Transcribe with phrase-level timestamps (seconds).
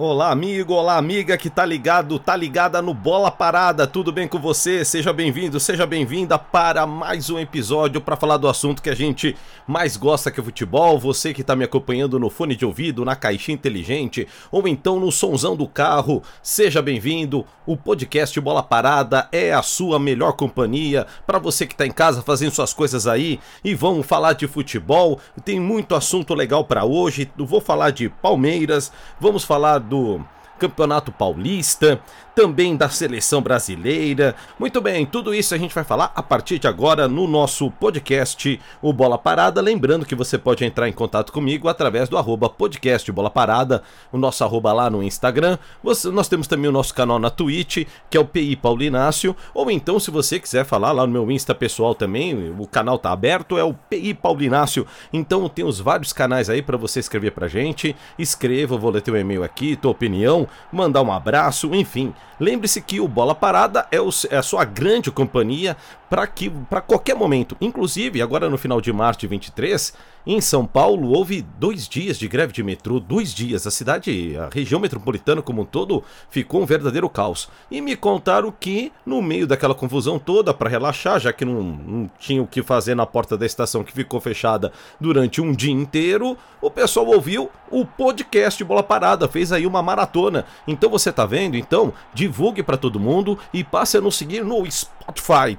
[0.00, 3.84] Olá, amigo, olá, amiga que tá ligado, tá ligada no Bola Parada.
[3.84, 4.84] Tudo bem com você?
[4.84, 9.34] Seja bem-vindo, seja bem-vinda para mais um episódio para falar do assunto que a gente
[9.66, 11.00] mais gosta que é futebol.
[11.00, 15.10] Você que tá me acompanhando no fone de ouvido, na caixinha inteligente ou então no
[15.10, 17.44] sonzão do carro, seja bem-vindo.
[17.66, 22.22] O podcast Bola Parada é a sua melhor companhia para você que tá em casa
[22.22, 25.18] fazendo suas coisas aí e vamos falar de futebol.
[25.44, 27.28] Tem muito assunto legal para hoje.
[27.36, 32.00] vou falar de Palmeiras, vamos falar do Campeonato Paulista,
[32.34, 34.34] também da seleção brasileira.
[34.58, 38.60] Muito bem, tudo isso a gente vai falar a partir de agora no nosso podcast
[38.80, 39.60] O Bola Parada.
[39.60, 44.18] Lembrando que você pode entrar em contato comigo através do arroba podcast Bola Parada, o
[44.18, 45.58] nosso arroba lá no Instagram.
[45.82, 49.34] Você, nós temos também o nosso canal na Twitch, que é o PI Paulinácio.
[49.54, 53.12] Ou então, se você quiser falar lá no meu Insta pessoal também, o canal tá
[53.12, 54.86] aberto, é o PI Paulinácio.
[55.12, 57.94] Então tem os vários canais aí para você escrever pra gente.
[58.18, 62.14] Escreva, vou ler teu e-mail aqui, tua opinião, mandar um abraço, enfim.
[62.38, 65.76] Lembre-se que o Bola Parada é, o, é a sua grande companhia
[66.08, 67.56] para que para qualquer momento.
[67.60, 69.92] Inclusive, agora no final de março de 23,
[70.26, 73.66] em São Paulo houve dois dias de greve de metrô, dois dias.
[73.66, 77.48] A cidade, a região metropolitana como um todo, ficou um verdadeiro caos.
[77.70, 82.10] E me contaram que, no meio daquela confusão toda, para relaxar, já que não, não
[82.18, 84.70] tinha o que fazer na porta da estação que ficou fechada
[85.00, 90.44] durante um dia inteiro, o pessoal ouviu o podcast Bola Parada, fez aí uma maratona.
[90.66, 91.56] Então você tá vendo?
[91.56, 94.97] Então, divulgue para todo mundo e passe a nos seguir no Spotify,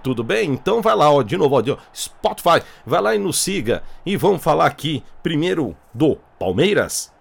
[0.01, 0.51] tudo bem?
[0.51, 4.43] Então vai lá, ó, de novo, ó, Spotify, vai lá e nos siga e vamos
[4.43, 7.11] falar aqui primeiro do Palmeiras.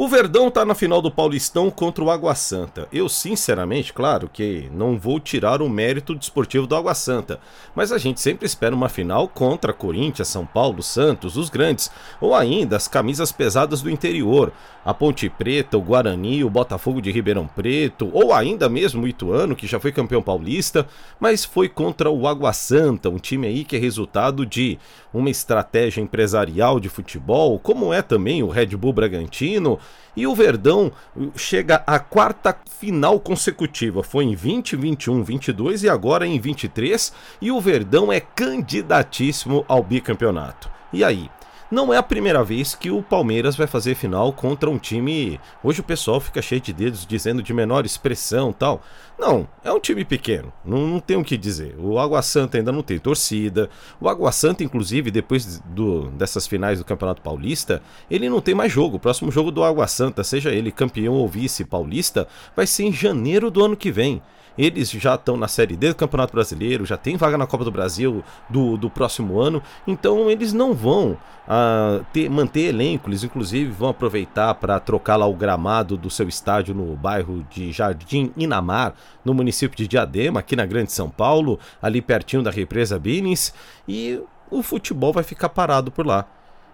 [0.00, 2.86] O Verdão tá na final do Paulistão contra o Água Santa.
[2.92, 7.40] Eu, sinceramente, claro que não vou tirar o mérito desportivo do Água Santa,
[7.74, 12.32] mas a gente sempre espera uma final contra Corinthians, São Paulo, Santos, os grandes, ou
[12.32, 14.52] ainda as camisas pesadas do interior,
[14.84, 19.56] a Ponte Preta, o Guarani, o Botafogo de Ribeirão Preto, ou ainda mesmo o Ituano,
[19.56, 20.86] que já foi campeão paulista,
[21.18, 24.78] mas foi contra o Água Santa, um time aí que é resultado de
[25.12, 29.78] uma estratégia empresarial de futebol, como é também o Red Bull Bragantino
[30.18, 30.90] e o Verdão
[31.36, 34.02] chega à quarta final consecutiva.
[34.02, 37.12] Foi em 20, 21, 22 e agora em 23.
[37.40, 40.68] E o Verdão é candidatíssimo ao bicampeonato.
[40.92, 41.30] E aí?
[41.70, 45.38] Não é a primeira vez que o Palmeiras vai fazer final contra um time.
[45.62, 48.80] Hoje o pessoal fica cheio de dedos dizendo de menor expressão tal.
[49.18, 51.74] Não, é um time pequeno, não, não tem o que dizer.
[51.78, 53.68] O Água Santa ainda não tem torcida.
[54.00, 58.72] O Água Santa, inclusive, depois do, dessas finais do Campeonato Paulista, ele não tem mais
[58.72, 58.96] jogo.
[58.96, 62.26] O próximo jogo do Água Santa, seja ele campeão ou vice paulista,
[62.56, 64.22] vai ser em janeiro do ano que vem.
[64.58, 67.70] Eles já estão na Série D do Campeonato Brasileiro, já tem vaga na Copa do
[67.70, 71.12] Brasil do, do próximo ano, então eles não vão
[71.46, 76.28] uh, ter, manter elenco, eles inclusive vão aproveitar para trocar lá o gramado do seu
[76.28, 81.58] estádio no bairro de Jardim Inamar, no município de Diadema, aqui na Grande São Paulo,
[81.80, 83.54] ali pertinho da represa Bines,
[83.86, 84.20] e
[84.50, 86.26] o futebol vai ficar parado por lá.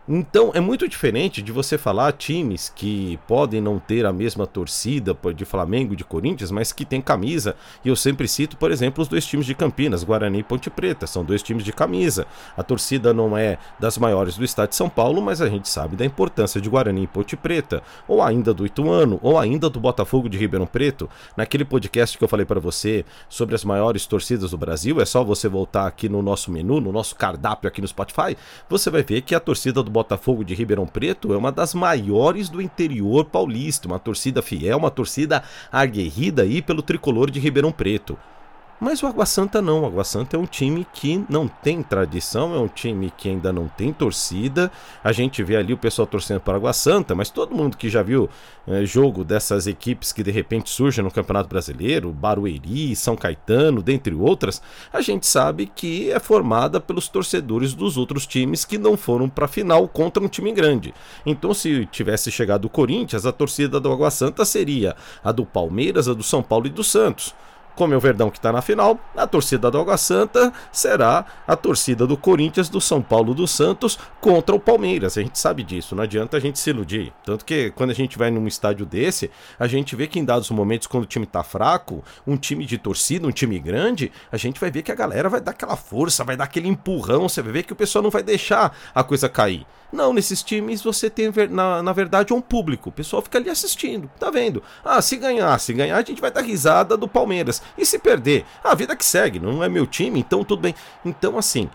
[0.07, 5.17] Então é muito diferente de você falar times que podem não ter a mesma torcida
[5.35, 7.57] de Flamengo e de Corinthians, mas que tem camisa.
[7.83, 11.07] E eu sempre cito, por exemplo, os dois times de Campinas, Guarani e Ponte Preta.
[11.07, 12.27] São dois times de camisa.
[12.55, 15.97] A torcida não é das maiores do estado de São Paulo, mas a gente sabe
[15.97, 20.29] da importância de Guarani e Ponte Preta, ou ainda do Ituano, ou ainda do Botafogo
[20.29, 21.09] de Ribeirão Preto.
[21.35, 25.25] Naquele podcast que eu falei para você sobre as maiores torcidas do Brasil, é só
[25.25, 28.37] você voltar aqui no nosso menu, no nosso cardápio aqui no Spotify,
[28.69, 32.49] você vai ver que a torcida do Botafogo de Ribeirão Preto é uma das maiores
[32.49, 38.19] do interior paulista, uma torcida fiel, uma torcida aguerrida aí pelo tricolor de Ribeirão Preto.
[38.85, 39.81] Mas o Água Santa não.
[39.81, 43.51] O Água Santa é um time que não tem tradição, é um time que ainda
[43.51, 44.71] não tem torcida.
[45.03, 48.03] A gente vê ali o pessoal torcendo para Água Santa, mas todo mundo que já
[48.03, 48.29] viu
[48.67, 54.15] é, jogo dessas equipes que de repente surgem no Campeonato Brasileiro, Barueri, São Caetano, dentre
[54.15, 54.61] outras,
[54.93, 59.47] a gente sabe que é formada pelos torcedores dos outros times que não foram para
[59.47, 60.93] a final contra um time grande.
[61.25, 64.95] Então, se tivesse chegado o Corinthians, a torcida do Água Santa seria
[65.25, 67.35] a do Palmeiras, a do São Paulo e do Santos.
[67.75, 71.57] Como é o Verdão que está na final, a torcida do Água Santa será a
[71.57, 75.19] torcida do Corinthians, do São Paulo dos Santos contra o Palmeiras.
[75.19, 77.13] A gente sabe disso, não adianta a gente se iludir.
[77.25, 80.51] Tanto que quando a gente vai num estádio desse, a gente vê que em dados
[80.51, 84.61] momentos, quando o time está fraco, um time de torcida, um time grande, a gente
[84.61, 87.53] vai ver que a galera vai dar aquela força, vai dar aquele empurrão, você vai
[87.53, 89.67] ver que o pessoal não vai deixar a coisa cair.
[89.95, 92.89] Não, nesses times você tem, na, na verdade, um público.
[92.89, 94.61] O pessoal fica ali assistindo, tá vendo?
[94.85, 97.63] Ah, se ganhar, se ganhar, a gente vai dar risada do Palmeiras.
[97.77, 98.45] E se perder?
[98.63, 100.75] A vida que segue, não é meu time, então tudo bem.
[101.05, 101.69] Então, assim,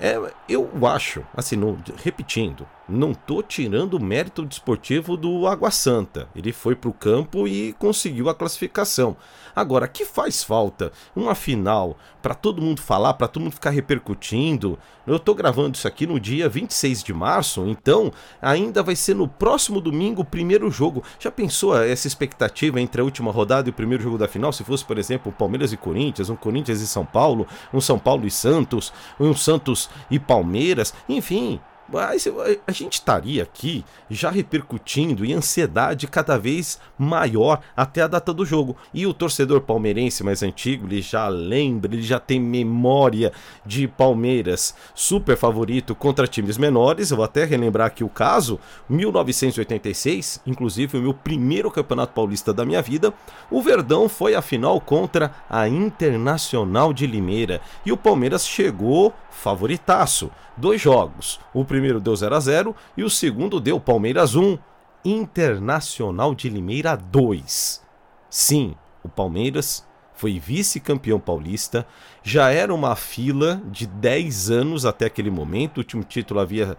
[0.00, 6.28] é, eu acho, assim, no, repetindo, não tô tirando o mérito desportivo do Água Santa.
[6.34, 9.16] Ele foi para o campo e conseguiu a classificação.
[9.54, 10.92] Agora, que faz falta?
[11.14, 14.78] Uma final para todo mundo falar, para todo mundo ficar repercutindo.
[15.06, 19.28] Eu tô gravando isso aqui no dia 26 de março, então ainda vai ser no
[19.28, 21.02] próximo domingo o primeiro jogo.
[21.18, 24.52] Já pensou essa expectativa entre a última rodada e o primeiro jogo da final?
[24.52, 28.26] Se fosse, por exemplo, Palmeiras e Corinthians, um Corinthians e São Paulo, um São Paulo
[28.26, 32.26] e Santos, um Santos e Palmeiras, enfim, mas
[32.66, 38.44] a gente estaria aqui já repercutindo em ansiedade cada vez maior até a data do
[38.44, 38.76] jogo.
[38.92, 43.32] E o torcedor palmeirense mais antigo, ele já lembra, ele já tem memória
[43.64, 47.10] de Palmeiras super favorito contra times menores.
[47.10, 48.58] Eu vou até relembrar aqui o caso,
[48.88, 53.12] 1986, inclusive o meu primeiro campeonato paulista da minha vida.
[53.50, 60.30] O Verdão foi a final contra a Internacional de Limeira e o Palmeiras chegou favoritaço.
[60.56, 61.40] Dois jogos.
[61.52, 64.58] O primeiro deu 0 a 0 e o segundo deu Palmeiras 1,
[65.04, 67.82] Internacional de Limeira 2.
[68.30, 69.86] Sim, o Palmeiras
[70.24, 71.86] foi vice-campeão paulista,
[72.22, 76.78] já era uma fila de 10 anos até aquele momento, o último título havia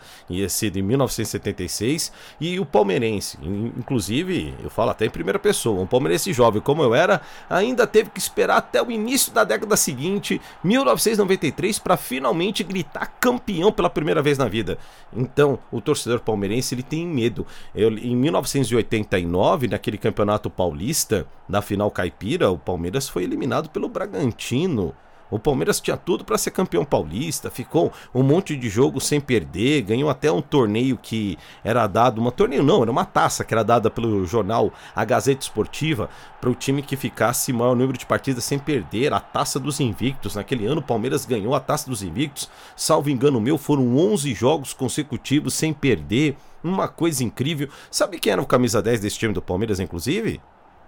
[0.50, 2.12] sido em 1976,
[2.42, 3.38] e o palmeirense,
[3.78, 8.10] inclusive, eu falo até em primeira pessoa, um palmeirense jovem como eu era, ainda teve
[8.10, 14.24] que esperar até o início da década seguinte, 1993, para finalmente gritar campeão pela primeira
[14.24, 14.80] vez na vida.
[15.16, 17.46] Então, o torcedor palmeirense ele tem medo.
[17.76, 24.96] Eu, em 1989, naquele campeonato paulista, na final caipira, o Palmeiras foi eliminado pelo Bragantino.
[25.30, 29.82] O Palmeiras tinha tudo para ser campeão paulista, ficou um monte de jogo sem perder,
[29.82, 33.64] ganhou até um torneio que era dado, uma torneio não, era uma taça que era
[33.64, 36.10] dada pelo jornal A Gazeta Esportiva
[36.40, 40.36] para o time que ficasse maior número de partidas sem perder, a taça dos invictos.
[40.36, 44.74] Naquele ano o Palmeiras ganhou a taça dos invictos, salvo engano meu, foram 11 jogos
[44.74, 47.68] consecutivos sem perder, uma coisa incrível.
[47.90, 50.40] Sabe quem era o camisa 10 desse time do Palmeiras inclusive?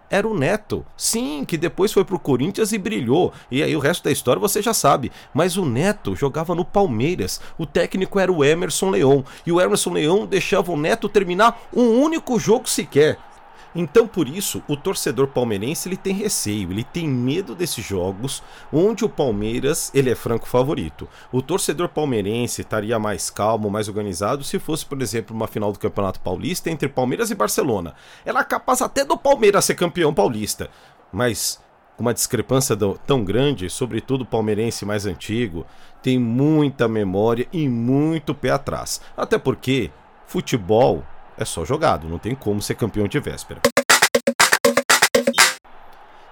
[0.10, 0.86] Era o Neto.
[0.96, 3.34] Sim, que depois foi pro Corinthians e brilhou.
[3.52, 5.12] E aí o resto da história você já sabe.
[5.34, 7.42] Mas o Neto jogava no Palmeiras.
[7.58, 9.26] O técnico era o Emerson Leão.
[9.46, 13.18] E o Emerson Leão deixava o Neto terminar um único jogo sequer.
[13.80, 18.42] Então, por isso, o torcedor palmeirense ele tem receio, ele tem medo desses jogos
[18.74, 21.08] onde o Palmeiras ele é franco favorito.
[21.32, 25.78] O torcedor palmeirense estaria mais calmo, mais organizado se fosse, por exemplo, uma final do
[25.78, 27.94] Campeonato Paulista entre Palmeiras e Barcelona.
[28.26, 30.72] Ela é capaz até do Palmeiras ser campeão paulista,
[31.14, 31.62] mas
[31.96, 32.76] com uma discrepância
[33.06, 35.68] tão grande, sobretudo palmeirense mais antigo,
[36.02, 39.00] tem muita memória e muito pé atrás.
[39.16, 39.92] Até porque
[40.26, 41.04] futebol
[41.38, 43.62] é só jogado, não tem como ser campeão de véspera.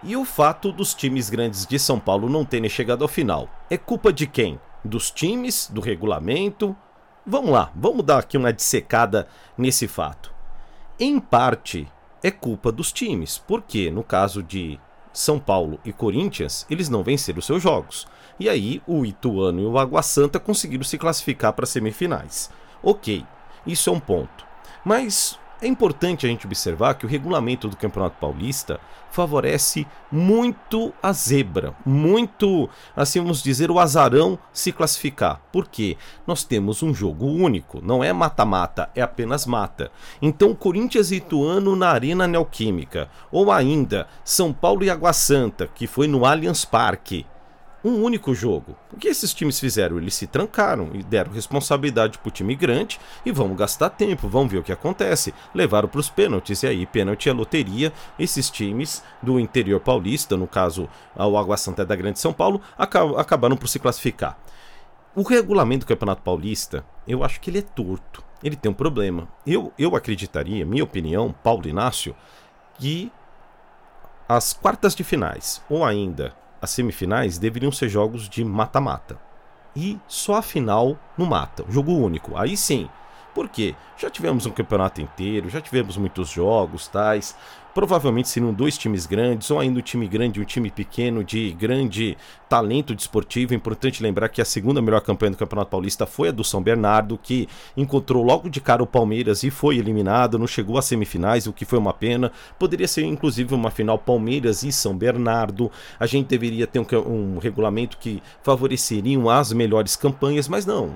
[0.03, 3.77] E o fato dos times grandes de São Paulo não terem chegado ao final é
[3.77, 4.59] culpa de quem?
[4.83, 6.75] Dos times, do regulamento?
[7.25, 10.31] Vamos lá, vamos dar aqui uma dissecada nesse fato.
[10.99, 11.87] Em parte,
[12.21, 14.79] é culpa dos times, porque no caso de
[15.11, 18.07] São Paulo e Corinthians, eles não venceram seus jogos.
[18.39, 22.51] E aí o Ituano e o Água Santa conseguiram se classificar para semifinais.
[22.83, 23.25] Ok,
[23.65, 24.45] isso é um ponto.
[24.85, 28.79] Mas é importante a gente observar que o regulamento do Campeonato Paulista
[29.09, 35.41] favorece muito a zebra, muito, assim vamos dizer, o azarão se classificar.
[35.51, 35.97] Por quê?
[36.27, 39.89] Nós temos um jogo único, não é mata-mata, é apenas mata.
[40.21, 45.87] Então, Corinthians e Ituano na Arena Neoquímica, ou ainda São Paulo e Água Santa, que
[45.87, 47.25] foi no Allianz Parque
[47.85, 48.75] um único jogo.
[48.91, 49.97] O que esses times fizeram?
[49.97, 54.51] Eles se trancaram e deram responsabilidade para o time grande e vamos gastar tempo, vamos
[54.51, 55.35] ver o que acontece.
[55.53, 57.93] Levaram para os pênaltis e aí pênalti é loteria.
[58.17, 62.59] Esses times do interior paulista, no caso o Água Santa é da Grande São Paulo,
[62.75, 64.39] acabaram por se classificar.
[65.15, 68.23] O regulamento do Campeonato Paulista, eu acho que ele é torto.
[68.43, 69.27] Ele tem um problema.
[69.45, 72.15] Eu, eu acreditaria, minha opinião, Paulo Inácio,
[72.79, 73.11] que
[74.27, 76.33] as quartas de finais, ou ainda
[76.65, 79.17] as semifinais deveriam ser jogos de mata-mata.
[79.75, 82.35] E só a final no mata, jogo único.
[82.37, 82.89] Aí sim.
[83.33, 83.75] Por quê?
[83.97, 87.35] Já tivemos um campeonato inteiro, já tivemos muitos jogos, tais
[87.75, 91.51] provavelmente seriam dois times grandes, ou ainda um time grande e um time pequeno de
[91.51, 92.17] grande
[92.47, 93.53] talento desportivo.
[93.53, 96.63] É importante lembrar que a segunda melhor campanha do Campeonato Paulista foi a do São
[96.63, 101.47] Bernardo, que encontrou logo de cara o Palmeiras e foi eliminado, não chegou às semifinais,
[101.47, 102.31] o que foi uma pena.
[102.57, 105.69] Poderia ser inclusive uma final Palmeiras e São Bernardo.
[105.99, 106.85] A gente deveria ter um,
[107.35, 110.93] um regulamento que favoreceriam as melhores campanhas, mas não,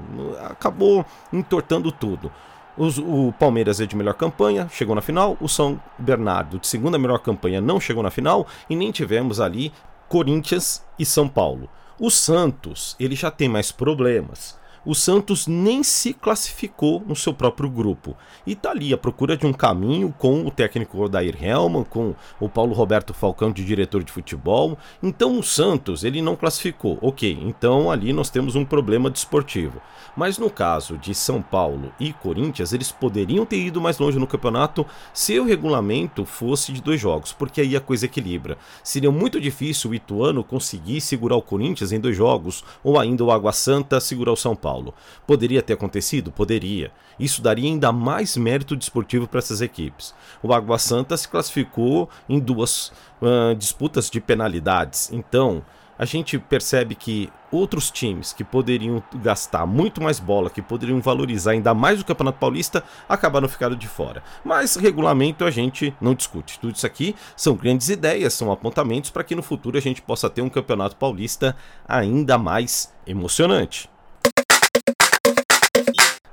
[0.50, 2.32] acabou entortando tudo.
[2.80, 5.36] Os, o Palmeiras é de melhor campanha, chegou na final.
[5.42, 8.48] O São Bernardo, de segunda melhor campanha, não chegou na final.
[8.70, 9.74] E nem tivemos ali
[10.08, 11.70] Corinthians e São Paulo.
[12.00, 14.58] O Santos, ele já tem mais problemas.
[14.90, 18.18] O Santos nem se classificou no seu próprio grupo.
[18.44, 22.50] E tá ali à procura de um caminho com o técnico Odair Helman, com o
[22.50, 24.80] Paulo Roberto Falcão de diretor de futebol.
[25.04, 26.98] Então o Santos, ele não classificou.
[27.04, 29.80] OK, então ali nós temos um problema desportivo.
[30.18, 34.26] Mas no caso de São Paulo e Corinthians, eles poderiam ter ido mais longe no
[34.26, 38.58] campeonato se o regulamento fosse de dois jogos, porque aí a coisa equilibra.
[38.84, 43.32] Seria muito difícil o Ituano conseguir segurar o Corinthians em dois jogos, ou ainda o
[43.32, 44.79] Água Santa segurar o São Paulo.
[45.28, 46.32] Poderia ter acontecido?
[46.32, 46.92] Poderia.
[47.20, 50.14] Isso daria ainda mais mérito desportivo para essas equipes.
[50.42, 55.64] O Água Santa se classificou em duas uh, disputas de penalidades, então
[56.00, 61.52] a gente percebe que outros times que poderiam gastar muito mais bola, que poderiam valorizar
[61.52, 64.24] ainda mais o Campeonato Paulista, acabaram ficando de fora.
[64.42, 66.58] Mas regulamento a gente não discute.
[66.58, 70.30] Tudo isso aqui são grandes ideias, são apontamentos para que no futuro a gente possa
[70.30, 71.54] ter um Campeonato Paulista
[71.86, 73.90] ainda mais emocionante.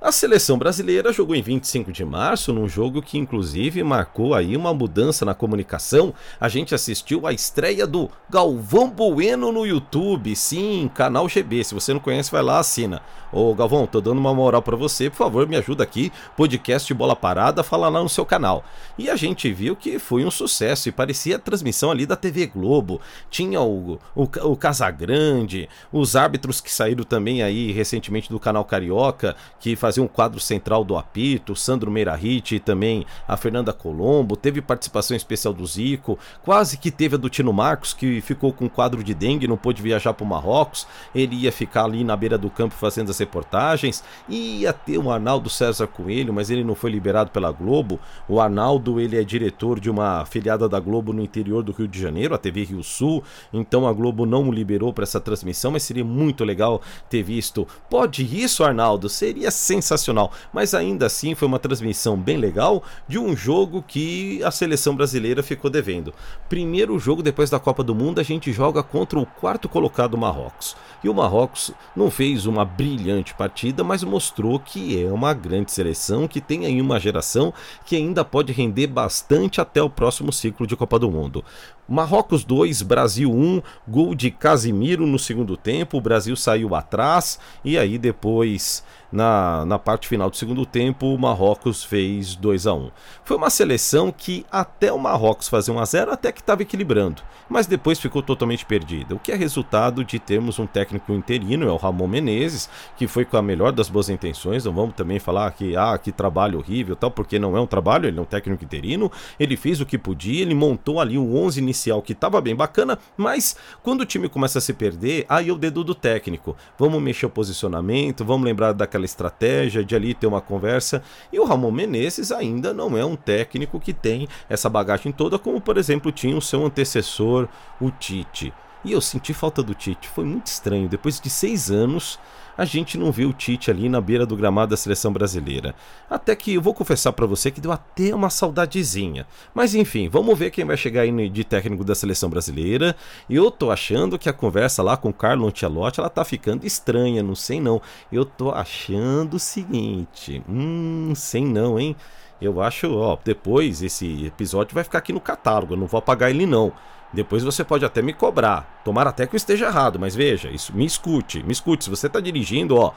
[0.06, 4.72] A seleção brasileira jogou em 25 de março, num jogo que inclusive marcou aí uma
[4.72, 6.14] mudança na comunicação.
[6.38, 11.64] A gente assistiu a estreia do Galvão Bueno no YouTube, sim, canal GB.
[11.64, 13.02] Se você não conhece, vai lá, assina.
[13.32, 16.12] Ô Galvão, tô dando uma moral para você, por favor, me ajuda aqui.
[16.36, 18.64] Podcast Bola Parada, fala lá no seu canal.
[18.96, 22.46] E a gente viu que foi um sucesso e parecia a transmissão ali da TV
[22.46, 23.00] Globo.
[23.28, 29.34] Tinha o, o, o Casagrande, os árbitros que saíram também aí recentemente do canal Carioca,
[29.58, 34.60] que faziam um quadro central do apito, Sandro Meirahit e também a Fernanda Colombo, teve
[34.60, 38.68] participação especial do Zico, quase que teve a do Tino Marcos, que ficou com um
[38.68, 42.38] quadro de dengue, não pôde viajar para o Marrocos, ele ia ficar ali na beira
[42.38, 46.90] do campo fazendo as reportagens, ia ter o Arnaldo César Coelho, mas ele não foi
[46.90, 47.98] liberado pela Globo,
[48.28, 52.00] o Arnaldo ele é diretor de uma afiliada da Globo no interior do Rio de
[52.00, 53.22] Janeiro, a TV Rio Sul,
[53.52, 57.66] então a Globo não o liberou para essa transmissão, mas seria muito legal ter visto.
[57.88, 59.08] Pode isso, Arnaldo?
[59.08, 60.32] Seria sensacional sensacional.
[60.52, 65.42] Mas ainda assim foi uma transmissão bem legal de um jogo que a seleção brasileira
[65.42, 66.12] ficou devendo.
[66.48, 70.76] Primeiro jogo depois da Copa do Mundo, a gente joga contra o quarto colocado Marrocos.
[71.04, 76.26] E o Marrocos não fez uma brilhante partida, mas mostrou que é uma grande seleção,
[76.26, 80.74] que tem aí uma geração que ainda pode render bastante até o próximo ciclo de
[80.74, 81.44] Copa do Mundo.
[81.88, 85.98] Marrocos 2, Brasil 1, gol de Casimiro no segundo tempo.
[85.98, 91.18] O Brasil saiu atrás e aí depois na, na parte final do segundo tempo, o
[91.18, 92.90] Marrocos fez 2 a 1
[93.24, 97.22] Foi uma seleção que até o Marrocos fazer 1 a 0 até que estava equilibrando,
[97.48, 101.72] mas depois ficou totalmente perdida, o que é resultado de termos um técnico interino, é
[101.72, 105.50] o Ramon Menezes, que foi com a melhor das boas intenções, não vamos também falar
[105.52, 108.64] que, ah, que trabalho horrível tal, porque não é um trabalho, ele é um técnico
[108.64, 112.56] interino, ele fez o que podia, ele montou ali um 11 inicial que estava bem
[112.56, 116.56] bacana, mas quando o time começa a se perder, aí é o dedo do técnico,
[116.78, 121.02] vamos mexer o posicionamento, vamos lembrar daquela aquela estratégia de ali ter uma conversa.
[121.32, 125.60] E o Ramon Menezes ainda não é um técnico que tem essa bagagem toda, como
[125.60, 127.48] por exemplo tinha o seu antecessor,
[127.80, 128.52] o Tite.
[128.84, 130.08] E eu senti falta do Tite.
[130.08, 130.88] Foi muito estranho.
[130.88, 132.18] Depois de seis anos,
[132.56, 135.74] a gente não viu o Tite ali na beira do gramado da seleção brasileira.
[136.08, 139.26] Até que eu vou confessar para você que deu até uma saudadezinha.
[139.54, 142.96] Mas enfim, vamos ver quem vai chegar aí de técnico da seleção brasileira.
[143.28, 146.66] E eu tô achando que a conversa lá com o Carlo Ancelotti, ela tá ficando
[146.66, 147.80] estranha, não sei não.
[148.10, 151.96] Eu tô achando o seguinte, hum, sei não, hein?
[152.40, 156.30] Eu acho, ó, depois esse episódio vai ficar aqui no catálogo, eu não vou apagar
[156.30, 156.72] ele não.
[157.12, 158.80] Depois você pode até me cobrar.
[158.84, 161.84] Tomara até que eu esteja errado, mas veja, isso me escute, me escute.
[161.84, 162.92] Se você está dirigindo, ó,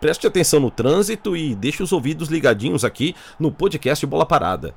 [0.00, 4.74] preste atenção no trânsito e deixe os ouvidos ligadinhos aqui no podcast Bola Parada.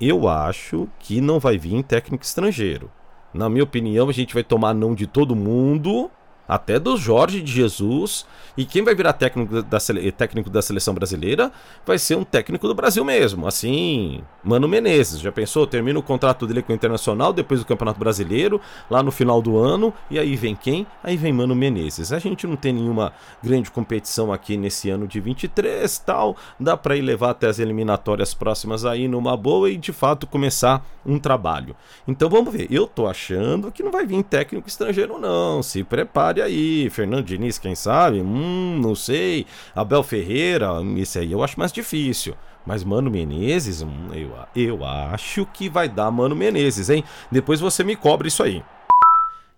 [0.00, 2.90] Eu acho que não vai vir técnico estrangeiro.
[3.32, 6.10] Na minha opinião, a gente vai tomar não de todo mundo
[6.48, 8.26] até do Jorge de Jesus.
[8.56, 9.78] E quem vai virar técnico da,
[10.16, 11.50] técnico da seleção brasileira
[11.84, 13.46] vai ser um técnico do Brasil mesmo.
[13.46, 15.20] Assim, Mano Menezes.
[15.20, 15.66] Já pensou?
[15.66, 19.58] Termina o contrato dele com o Internacional depois do Campeonato Brasileiro, lá no final do
[19.58, 19.92] ano.
[20.08, 20.86] E aí vem quem?
[21.02, 22.12] Aí vem Mano Menezes.
[22.12, 26.36] A gente não tem nenhuma grande competição aqui nesse ano de 23 tal.
[26.58, 30.84] Dá para ir levar até as eliminatórias próximas aí numa boa e de fato começar
[31.04, 31.74] um trabalho.
[32.06, 32.68] Então vamos ver.
[32.70, 35.62] Eu tô achando que não vai vir técnico estrangeiro, não.
[35.62, 36.88] Se prepare aí.
[36.90, 38.20] Fernando Diniz, quem sabe?
[38.20, 39.46] Hum, não sei.
[39.74, 42.34] Abel Ferreira, esse aí eu acho mais difícil.
[42.66, 47.04] Mas Mano Menezes, hum, eu, eu acho que vai dar Mano Menezes, hein?
[47.30, 48.62] Depois você me cobre isso aí.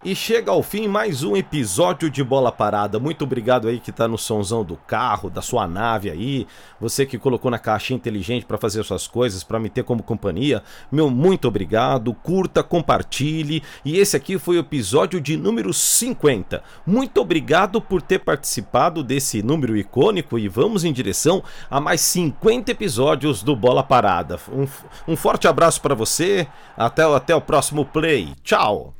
[0.05, 2.99] E chega ao fim mais um episódio de Bola Parada.
[2.99, 6.47] Muito obrigado aí que tá no sonzão do carro, da sua nave aí.
[6.79, 10.62] Você que colocou na caixa inteligente para fazer suas coisas, para me ter como companhia.
[10.93, 12.12] Meu muito obrigado.
[12.12, 13.62] Curta, compartilhe.
[13.87, 16.62] E esse aqui foi o episódio de número 50.
[16.87, 22.71] Muito obrigado por ter participado desse número icônico e vamos em direção a mais 50
[22.71, 24.38] episódios do Bola Parada.
[24.53, 24.69] Um,
[25.12, 26.47] um forte abraço para você.
[26.76, 28.35] Até, até o próximo play.
[28.45, 28.95] Tchau.